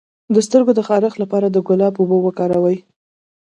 د 0.33 0.35
سترګو 0.47 0.71
د 0.75 0.79
خارښ 0.87 1.13
لپاره 1.23 1.47
د 1.49 1.57
ګلاب 1.67 1.93
اوبه 1.97 2.17
وکاروئ 2.21 2.77